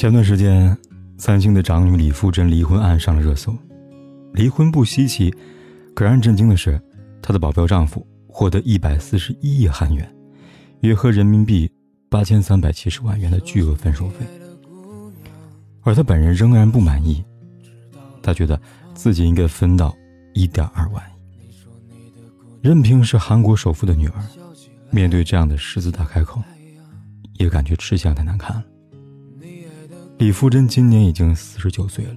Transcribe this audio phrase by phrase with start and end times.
[0.00, 0.74] 前段时间，
[1.18, 3.54] 三星的长女李富真离婚案上了热搜。
[4.32, 5.30] 离婚不稀奇，
[5.94, 6.80] 可让人震惊的是，
[7.20, 10.10] 她的保镖丈夫获得一百四十一亿韩元，
[10.80, 11.70] 约合人民币
[12.08, 14.24] 八千三百七十万元的巨额分手费。
[15.82, 17.22] 而她本人仍然不满意，
[18.22, 18.58] 她觉得
[18.94, 19.94] 自己应该分到
[20.32, 21.20] 一点二万亿。
[22.62, 24.24] 任凭是韩国首富的女儿，
[24.90, 26.42] 面对这样的狮子大开口，
[27.34, 28.64] 也感觉吃相太难看了。
[30.20, 32.16] 李富真今年已经四十九岁了，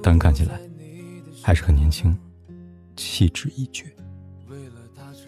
[0.00, 0.60] 但看起来
[1.42, 2.16] 还是很年轻，
[2.94, 3.84] 气质一绝。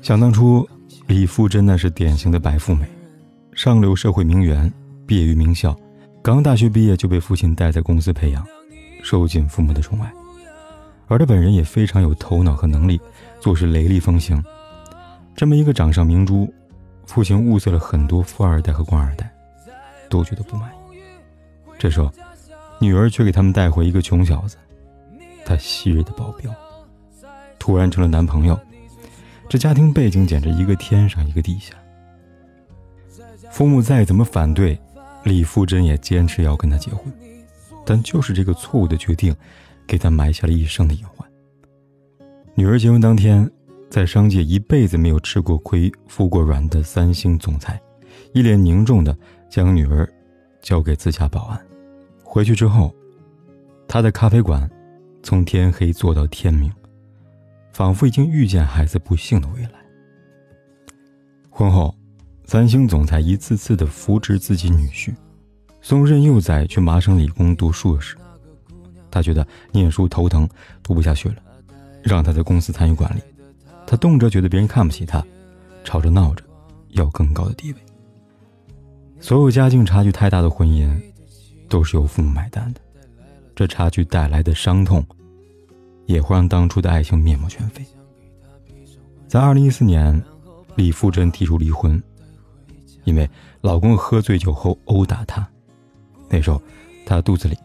[0.01, 0.65] 想当初，
[1.09, 2.87] 李富真那是典型的白富美，
[3.53, 4.73] 上流社会名媛，
[5.09, 5.77] 毕业于名校，
[6.23, 8.47] 刚大学毕业就被父亲带在公司培养，
[9.03, 10.09] 受尽父母的宠爱。
[11.09, 13.01] 而他本人也非常有头脑和能力，
[13.41, 14.41] 做事雷厉风行。
[15.35, 16.49] 这么一个掌上明珠，
[17.07, 19.29] 父亲物色了很多富二代和官二代，
[20.09, 20.78] 都觉得不满意。
[21.79, 22.11] 这时候，
[22.81, 24.57] 女儿却给他们带回一个穷小子，
[25.45, 26.53] 他昔日的保镖，
[27.59, 28.59] 突然成了男朋友。
[29.49, 31.75] 这家庭背景简直一个天上一个地下。
[33.51, 34.79] 父母再怎么反对，
[35.25, 37.11] 李富真也坚持要跟他结婚。
[37.87, 39.35] 但就是这个错误的决定，
[39.87, 41.27] 给他埋下了一生的隐患。
[42.55, 43.51] 女儿结婚当天，
[43.89, 47.81] 在商界一辈子没有吃过亏、服过软的三星总裁，
[48.35, 49.17] 一脸凝重的
[49.49, 50.07] 将女儿
[50.61, 51.59] 交给自家保安。
[52.39, 52.95] 回去之后，
[53.89, 54.71] 他在咖啡馆
[55.25, 56.73] 从天黑做到天明，
[57.73, 59.71] 仿佛已经预见孩子不幸的未来。
[61.51, 61.93] 婚后，
[62.45, 65.13] 三星总裁一次次的扶植自己女婿，
[65.81, 68.17] 送任幼崽去麻省理工读硕士。
[69.11, 70.49] 他觉得念书头疼，
[70.81, 71.43] 读不下去了，
[72.05, 73.21] 让他在公司参与管理。
[73.85, 75.21] 他动辄觉得别人看不起他，
[75.83, 76.45] 吵着闹着
[76.91, 77.79] 要更高的地位。
[79.19, 80.89] 所有家境差距太大的婚姻。
[81.69, 82.81] 都是由父母买单的，
[83.55, 85.05] 这差距带来的伤痛，
[86.07, 87.85] 也会让当初的爱情面目全非。
[89.27, 90.21] 在二零一四年，
[90.75, 92.03] 李富真提出离婚，
[93.05, 93.29] 因为
[93.61, 95.47] 老公喝醉酒后殴打她，
[96.29, 96.61] 那时候
[97.05, 97.57] 她肚子里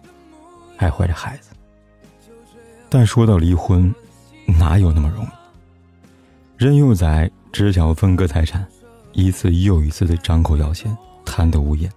[0.75, 1.51] 还怀着孩子。
[2.89, 3.93] 但说到离婚，
[4.45, 5.29] 哪有那么容易？
[6.57, 8.67] 任幼崽只想要分割财产，
[9.13, 11.91] 一次又一次的张口要钱，贪得无厌。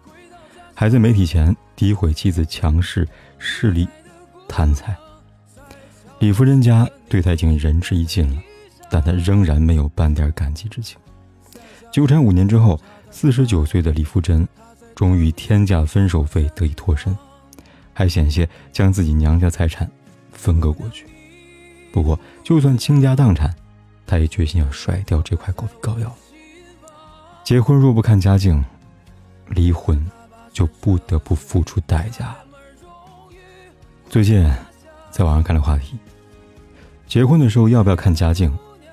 [0.78, 3.88] 还在媒体前诋毁妻子强势、势利、
[4.46, 4.94] 贪财。
[6.18, 8.36] 李夫人家对他已经仁至义尽了，
[8.90, 10.98] 但他仍然没有半点感激之情。
[11.90, 12.78] 纠缠五年之后，
[13.10, 14.46] 四十九岁的李富真
[14.94, 17.16] 终于天价分手费得以脱身，
[17.94, 19.90] 还险些将自己娘家财产
[20.30, 21.06] 分割过去。
[21.90, 23.50] 不过，就算倾家荡产，
[24.06, 26.14] 他也决心要甩掉这块狗皮膏药。
[27.44, 28.62] 结婚若不看家境，
[29.48, 29.98] 离婚。
[30.56, 32.38] 就不得不付出代价了。
[34.08, 34.42] 最近，
[35.10, 35.98] 在网上看了话题：
[37.06, 38.50] 结婚的时候要不要看家境？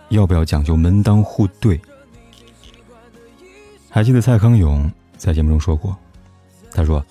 [0.10, 1.80] 要不要讲究门当户对？
[3.90, 5.96] 还记得蔡康永在节目中说过
[6.70, 7.02] ：“他说，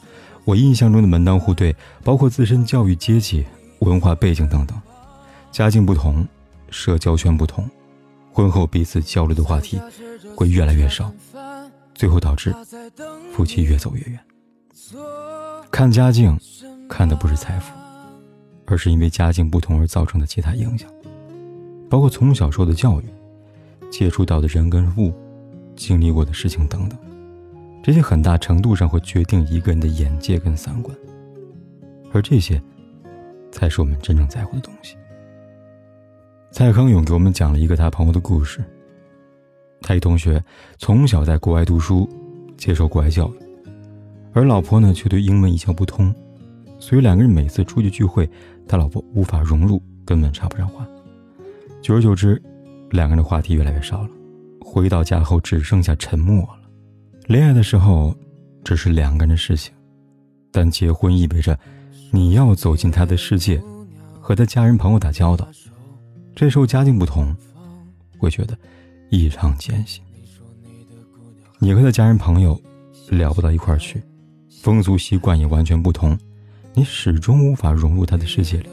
[0.45, 1.75] 我印象中的门当户对，
[2.05, 3.47] 包括自身教育阶级、
[3.79, 4.79] 文化背景等等，
[5.51, 6.29] 家境不同，
[6.69, 7.67] 社交圈不同，
[8.31, 9.81] 婚后彼此交流的话题
[10.37, 11.11] 会越来越少，
[11.95, 12.55] 最后导致
[13.35, 14.21] 夫妻越走越远。”
[15.71, 16.39] 看家境，
[16.89, 17.73] 看的不是财富，
[18.67, 20.91] 而是因为家境不同而造成的其他影响，
[21.91, 23.05] 包括从小受的教育、
[23.91, 25.13] 接触到的人跟物、
[25.77, 26.99] 经历过的事情等等，
[27.83, 30.97] 这些很大程度上会决定一个人的眼界跟三观，
[32.13, 32.61] 而这些，
[33.51, 34.97] 才是我们真正在乎的东西。
[36.51, 38.63] 蔡康永给我们讲了一个他朋友的故事，
[39.81, 40.43] 他一同学
[40.79, 42.09] 从小在国外读书，
[42.57, 43.52] 接受国外教育。
[44.33, 46.15] 而老婆呢，却对英文一窍不通，
[46.79, 48.29] 所以两个人每次出去聚会，
[48.67, 50.87] 他老婆无法融入，根本插不上话。
[51.83, 52.41] 久而久之，
[52.91, 54.09] 两个人的话题越来越少了。
[54.61, 56.61] 回到家后，只剩下沉默了。
[57.27, 58.17] 恋爱的时候，
[58.65, 59.73] 只是两个人的事情，
[60.51, 61.59] 但结婚意味着
[62.11, 63.63] 你要走进他的世界，
[64.19, 65.47] 和他家人朋友打交道。
[66.35, 67.37] 这时候家境不同，
[68.19, 68.57] 会觉得
[69.11, 70.03] 异常艰辛。
[71.59, 72.59] 你和他家人朋友
[73.11, 74.03] 聊不到一块儿去，
[74.63, 76.17] 风俗习惯也完全不同，
[76.73, 78.69] 你始终无法融入他的世界里。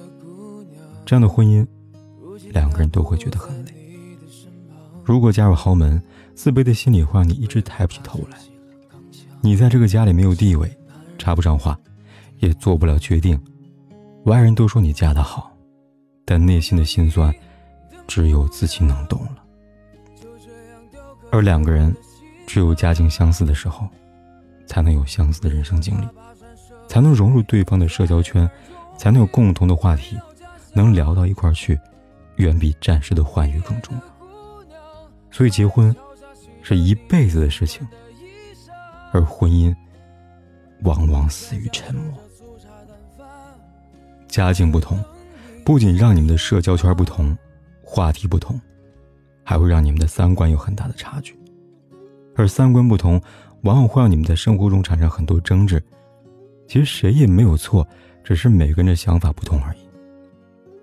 [1.04, 1.66] 这样的婚姻，
[2.52, 3.74] 两个人都会觉得很累。
[5.04, 6.00] 如果嫁入豪门，
[6.36, 8.38] 自卑的心里会让你一直抬不起头来。
[9.42, 10.72] 你在这个家里没有地位，
[11.18, 11.76] 插不上话，
[12.38, 13.42] 也做不了决定。
[14.26, 15.52] 外人都说你嫁得好，
[16.24, 17.34] 但内心的心酸，
[18.06, 19.44] 只有自己能懂了。
[21.32, 21.92] 而两个人。
[22.52, 23.88] 只有家境相似的时候，
[24.70, 26.08] 才能有相似的人生经历，
[26.88, 28.48] 才能融入对方的社交圈，
[28.96, 30.16] 才能有共同的话题，
[30.74, 31.78] 能聊到一块儿去，
[32.36, 34.02] 远比暂时的欢愉更重要。
[35.32, 35.94] 所以，结婚
[36.62, 37.86] 是一辈子的事情，
[39.12, 39.76] 而婚姻
[40.84, 42.14] 往往死于沉默。
[44.28, 45.04] 家境不同，
[45.66, 47.36] 不仅让你们的社交圈不同，
[47.82, 48.62] 话题不同，
[49.44, 51.36] 还会让你们的三观有很大的差距。
[52.36, 53.22] 而三观不同，
[53.62, 55.82] 往往会让你们在生活中产生很多争执。
[56.68, 57.88] 其实谁也没有错，
[58.24, 59.80] 只是每个人的想法不同而已。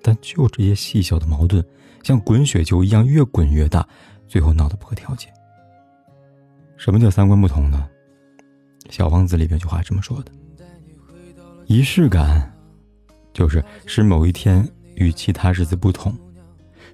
[0.02, 1.64] 但就这些细小的矛盾，
[2.02, 3.87] 像滚雪球一样越滚越大，
[4.28, 5.28] 最后闹得不可调解。
[6.76, 7.88] 什么叫三观不同呢？
[8.90, 10.31] 小王子里边有句话这么说的：
[11.67, 12.52] 仪式感，
[13.32, 16.17] 就是使某一天与其他日子不同，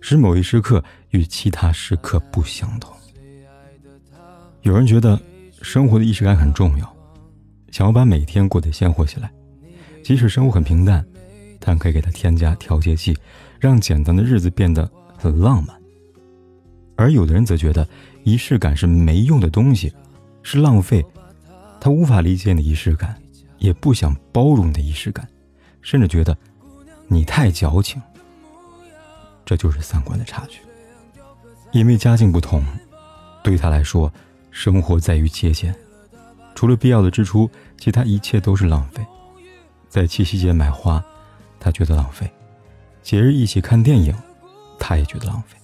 [0.01, 2.95] 使某一时刻与其他时刻不相同。
[4.63, 5.21] 有人觉得
[5.63, 6.97] 生活的仪式感很重要，
[7.71, 9.33] 想要把每天过得鲜活起来，
[10.03, 11.07] 即使生活很平淡，
[11.61, 13.17] 但可以给它添加调节剂，
[13.61, 15.75] 让简单的日子变得很浪漫。
[16.97, 17.89] 而有的人则觉得
[18.25, 19.93] 仪式感是没用的东西，
[20.43, 21.05] 是浪费，
[21.81, 23.17] 他无法理解你的仪式感，
[23.59, 25.27] 也不想包容你的仪式感，
[25.81, 26.37] 甚至觉得
[27.07, 28.03] 你太矫情。
[29.45, 30.61] 这就是三观的差距，
[31.71, 32.65] 因为家境不同，
[33.45, 34.13] 对他来说。
[34.53, 35.75] 生活在于节俭，
[36.55, 39.05] 除了必要的支出，其他一切都是浪费。
[39.89, 41.03] 在七夕节买花，
[41.59, 42.27] 他觉得浪费；
[43.03, 44.15] 节日一起看电影，
[44.79, 45.57] 他也觉得浪费。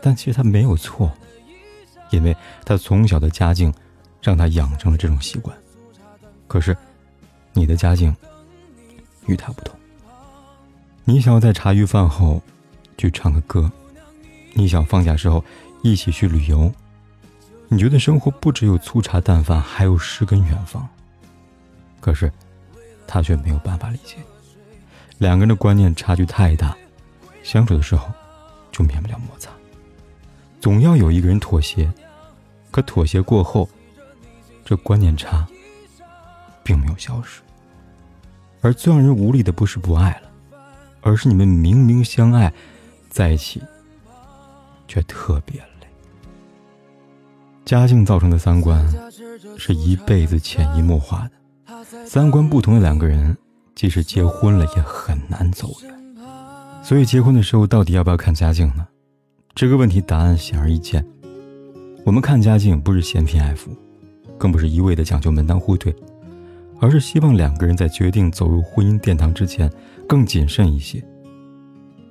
[0.00, 1.12] 但其实他没有错，
[2.10, 2.34] 因为
[2.64, 3.72] 他从小的家境
[4.22, 5.56] 让他养成了这种习惯。
[6.48, 6.76] 可是，
[7.52, 8.14] 你的家境
[9.26, 9.78] 与他不同。
[11.04, 12.42] 你想要在茶余饭后
[12.96, 13.70] 去唱个歌，
[14.54, 15.44] 你想放假时候
[15.82, 16.72] 一起去旅游。
[17.72, 20.86] 你觉得生活不只有粗茶淡饭，还有诗跟远方。
[22.00, 22.30] 可是，
[23.06, 24.16] 他却没有办法理解。
[25.18, 26.76] 两个人的观念差距太大，
[27.44, 28.12] 相处的时候
[28.72, 29.52] 就免不了摩擦。
[30.60, 31.88] 总要有一个人妥协，
[32.72, 33.70] 可妥协过后，
[34.64, 35.46] 这观念差
[36.64, 37.40] 并没有消失。
[38.62, 40.58] 而最让人无力的不是不爱了，
[41.02, 42.52] 而是你们明明相爱，
[43.08, 43.62] 在一起
[44.88, 45.68] 却特别了。
[47.70, 48.84] 家境造成的三观，
[49.56, 51.84] 是一辈子潜移默化的。
[52.04, 53.36] 三观不同的两个人，
[53.76, 55.94] 即使结婚了，也很难走远。
[56.82, 58.84] 所以，结婚的时候到底要不要看家境呢？
[59.54, 61.06] 这个问题答案显而易见。
[62.04, 63.70] 我们看家境，不是嫌贫爱富，
[64.36, 65.94] 更不是一味的讲究门当户对，
[66.80, 69.70] 而是希望两个人在决定走入婚姻殿堂之前，
[70.08, 71.00] 更谨慎一些。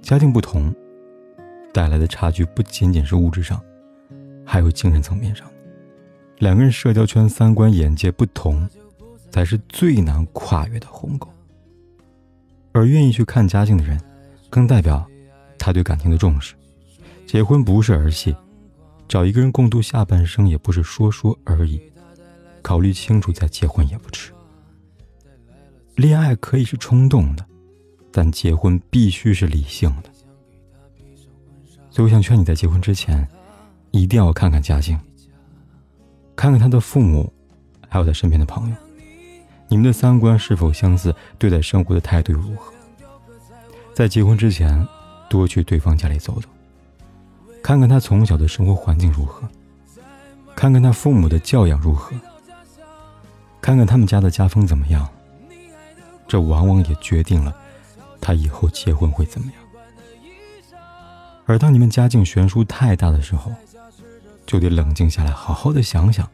[0.02, 0.74] 家境不同，
[1.74, 3.62] 带来的差距不仅仅是物质上。
[4.52, 5.48] 还有精神层面上，
[6.40, 8.68] 两个人社交圈、三观、眼界不同，
[9.30, 11.30] 才是最难跨越的鸿沟。
[12.72, 14.02] 而愿意去看家境的人，
[14.50, 15.08] 更代表
[15.60, 16.56] 他对感情的重视。
[17.28, 18.36] 结婚不是儿戏，
[19.08, 21.80] 找一个人共度下半生也不是说说而已。
[22.64, 24.34] 考虑清楚再结婚也不迟。
[25.96, 27.46] 恋爱可以是冲动的，
[28.12, 30.10] 但结婚必须是理性的。
[31.92, 33.30] 所以，我想劝你在结婚之前。
[33.92, 35.00] 一定要看看家境，
[36.36, 37.32] 看看他的父母，
[37.88, 38.76] 还有他身边的朋友，
[39.68, 42.72] 你们的三观是否相似，对待生活的态度如何。
[43.94, 44.88] 在结婚之前，
[45.30, 46.48] 多去对方家里走走，
[47.62, 49.48] 看看他从小的生活环境如何，
[50.56, 52.16] 看看他父母的教养如何，
[53.60, 55.08] 看看他们家的家风怎么样。
[56.28, 57.56] 这往往也决定了
[58.22, 59.56] 他以后结婚会怎么样。
[61.48, 63.52] 而当你们家境悬殊太大的时候，
[64.50, 66.28] 就得冷静下来，好好的想想，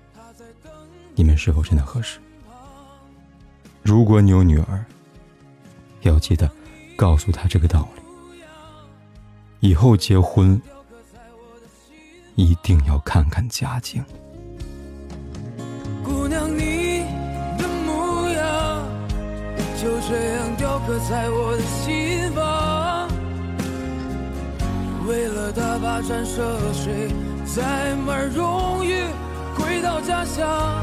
[1.15, 2.17] 你们是否真的合适。
[3.83, 4.85] 如果你有女儿，
[6.03, 6.49] 要记得
[6.95, 8.01] 告诉她这个道理：
[9.67, 10.61] 以后结婚
[12.35, 14.01] 一定要看看家境。
[16.01, 17.03] 姑娘，你
[17.57, 18.87] 的模样
[19.77, 23.09] 就这样雕刻在我的心房，
[25.05, 27.11] 为了打发战涉水。
[27.53, 29.03] 再慢，容易
[29.55, 30.81] 回到家乡。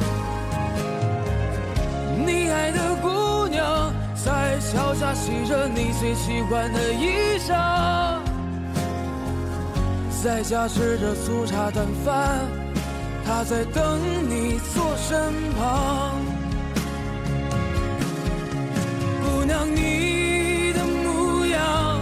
[2.24, 8.20] 你爱的姑娘在桥下洗着你最喜欢的衣裳，
[10.22, 12.38] 在家吃着粗茶淡饭，
[13.26, 16.20] 她在等你坐身旁。
[19.20, 21.98] 姑娘，你的模样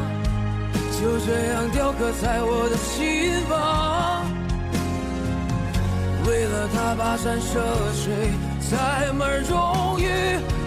[0.92, 4.38] 就这样雕刻在我的心房。
[6.26, 7.60] 为了他跋山涉
[7.94, 10.06] 水，才门终于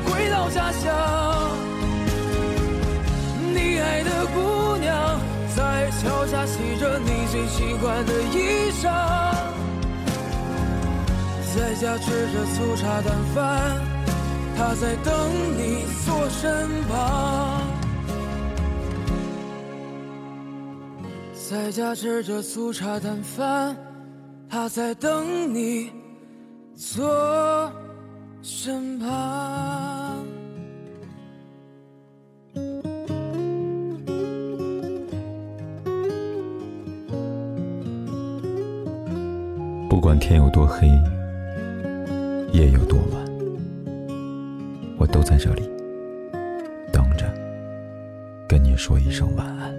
[0.05, 0.91] 回到家乡。
[3.53, 5.19] 你爱的姑娘
[5.55, 8.83] 在桥下洗着你最喜欢的衣裳，
[11.55, 13.81] 在家吃着粗茶淡饭，
[14.57, 15.13] 她在等
[15.57, 17.61] 你坐身旁。
[21.49, 23.92] 在家吃着粗茶淡饭。
[24.53, 25.89] 他在等你
[26.75, 27.73] 坐
[28.43, 30.23] 身旁。
[39.89, 40.87] 不管天有多黑，
[42.51, 43.25] 夜有多晚，
[44.99, 45.63] 我都在这里
[46.91, 47.25] 等着，
[48.47, 49.72] 跟你说一声晚安。